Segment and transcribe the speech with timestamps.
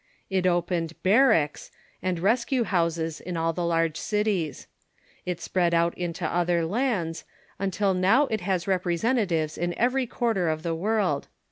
[0.31, 1.69] It opened "barracks"
[2.01, 4.65] and rescue houses in all the large cities.
[5.27, 7.23] It spread out into other lands,
[7.59, 7.99] until Progress.,^..
[7.99, 11.27] o ■, now It has representatives in every quarter or tlie world.